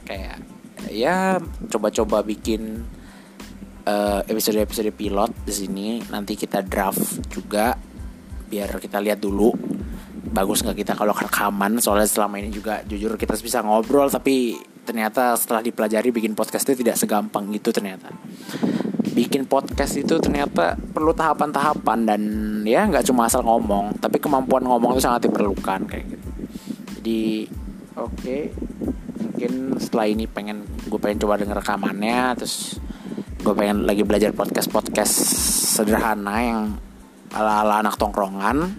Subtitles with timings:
[0.00, 0.40] kayak
[0.90, 1.38] ya
[1.70, 2.82] coba-coba bikin
[3.86, 5.86] uh, episode-episode pilot di sini.
[6.10, 7.74] Nanti kita draft juga
[8.48, 9.52] biar kita lihat dulu.
[10.32, 11.76] Bagus nggak kita kalau rekaman?
[11.80, 16.82] Soalnya selama ini juga jujur kita bisa ngobrol tapi ternyata setelah dipelajari bikin podcast itu
[16.82, 18.08] tidak segampang itu ternyata.
[19.12, 22.20] Bikin podcast itu ternyata perlu tahapan-tahapan dan
[22.64, 26.28] ya nggak cuma asal ngomong tapi kemampuan ngomong itu sangat diperlukan kayak gitu.
[26.96, 27.22] Jadi
[27.98, 28.16] oke.
[28.16, 28.40] okay,
[29.22, 32.82] mungkin setelah ini pengen gue pengen coba denger rekamannya terus
[33.42, 35.14] gue pengen lagi belajar podcast podcast
[35.78, 36.62] sederhana yang
[37.32, 38.70] ala ala anak tongkrongan.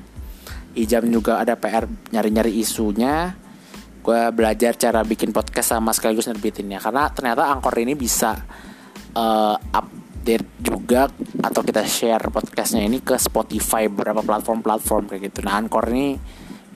[0.74, 3.34] Ijam juga ada PR nyari-nyari isunya.
[4.02, 6.82] Gue belajar cara bikin podcast sama sekaligus nerbitinnya.
[6.82, 8.34] Karena ternyata angkor ini bisa
[9.14, 11.10] uh, update juga
[11.44, 15.40] atau kita share podcastnya ini ke Spotify beberapa platform-platform kayak gitu.
[15.46, 16.18] Nah angkor ini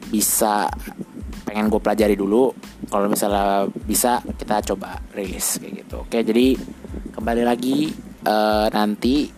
[0.08, 0.70] bisa
[1.48, 2.52] pengen gue pelajari dulu
[2.92, 6.60] kalau misalnya bisa kita coba rilis kayak gitu oke jadi
[7.16, 7.96] kembali lagi
[8.28, 9.32] uh, nanti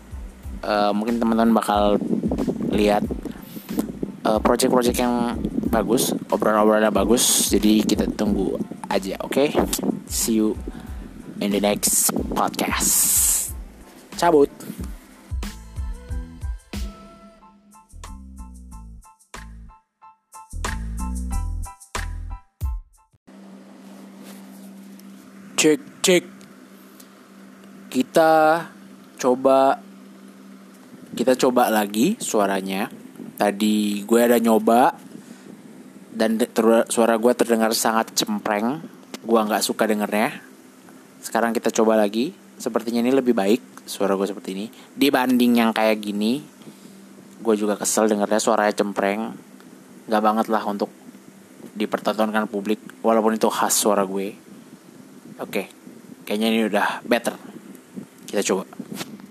[0.66, 2.02] uh, mungkin teman-teman bakal
[2.74, 3.06] lihat
[4.26, 5.38] uh, project-project yang
[5.70, 7.48] bagus, obrolan-obrolan bagus.
[7.54, 8.58] Jadi kita tunggu
[8.90, 9.54] aja, oke?
[10.10, 10.58] See you
[11.40, 13.54] in the next podcast.
[14.18, 14.50] Cabut.
[25.60, 26.24] Cek cek.
[27.92, 28.64] Kita
[29.20, 29.76] coba
[31.12, 32.88] kita coba lagi suaranya.
[33.36, 34.96] Tadi gue ada nyoba
[36.16, 36.40] dan
[36.88, 38.80] suara gue terdengar sangat cempreng.
[39.20, 40.40] Gue nggak suka dengernya.
[41.20, 42.32] Sekarang kita coba lagi.
[42.56, 44.72] Sepertinya ini lebih baik suara gue seperti ini.
[44.96, 46.40] Dibanding yang kayak gini
[47.44, 49.36] gue juga kesel dengernya suaranya cempreng.
[50.08, 50.88] Nggak banget lah untuk
[51.76, 54.48] dipertontonkan publik walaupun itu khas suara gue
[55.40, 55.64] oke
[56.30, 57.34] kayaknya ini udah better.
[58.30, 58.70] Kita coba